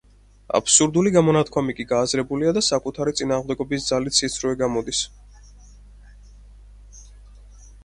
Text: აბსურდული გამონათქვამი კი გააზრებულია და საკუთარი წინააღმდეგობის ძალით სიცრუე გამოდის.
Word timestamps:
აბსურდული 0.59 1.11
გამონათქვამი 1.17 1.75
კი 1.79 1.85
გააზრებულია 1.91 2.53
და 2.59 2.63
საკუთარი 2.69 3.13
წინააღმდეგობის 3.21 3.87
ძალით 3.91 4.19
სიცრუე 4.23 4.57
გამოდის. 4.65 5.05